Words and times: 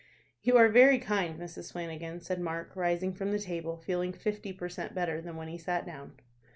"You 0.41 0.57
are 0.57 0.67
very 0.67 0.97
kind, 0.97 1.39
Mrs. 1.39 1.73
Flanagan," 1.73 2.21
said 2.21 2.41
Mark, 2.41 2.75
rising 2.75 3.13
from 3.13 3.29
the 3.29 3.37
table, 3.37 3.77
feeling 3.77 4.13
fifty 4.13 4.51
per 4.51 4.67
cent. 4.67 4.95
better 4.95 5.21
than 5.21 5.35
when 5.35 5.47
he 5.47 5.59
sat 5.59 5.85
down. 5.85 6.13